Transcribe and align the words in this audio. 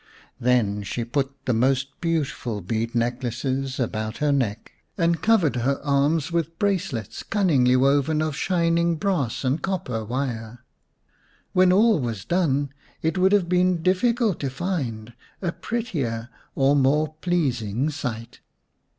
Then 0.39 0.81
she 0.81 1.05
put 1.05 1.45
the 1.45 1.53
most 1.53 2.01
beauti 2.01 2.31
ful 2.31 2.61
bead 2.61 2.95
necklaces 2.95 3.79
about 3.79 4.17
her 4.17 4.31
neck, 4.31 4.71
and 4.97 5.21
covered 5.21 5.57
her 5.57 5.79
arms 5.83 6.31
with 6.31 6.57
bracelets 6.57 7.21
cunningly 7.21 7.75
woven 7.75 8.19
of 8.19 8.35
shin 8.35 8.79
ing 8.79 8.95
brass 8.95 9.43
and 9.43 9.61
copper 9.61 10.03
wire. 10.03 10.65
When 11.53 11.71
all 11.71 11.99
was 11.99 12.25
done 12.25 12.73
it 13.03 13.19
would 13.19 13.31
have 13.31 13.47
been 13.47 13.83
difficult 13.83 14.39
to 14.39 14.49
find 14.49 15.13
a 15.39 15.51
prettier 15.51 16.29
or 16.55 16.75
more 16.75 17.13
pleasing 17.21 17.91
sight. 17.91 18.39